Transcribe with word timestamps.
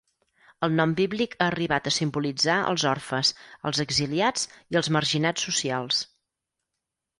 El 0.67 0.71
nom 0.77 0.93
bíblic 0.99 1.35
ha 1.39 1.49
arribat 1.53 1.89
a 1.91 1.93
simbolitzar 1.97 2.57
els 2.71 2.87
orfes, 2.93 3.33
els 3.71 3.83
exiliats 3.87 4.49
i 4.75 4.83
els 4.83 4.93
marginats 4.99 5.49
socials. 5.51 6.05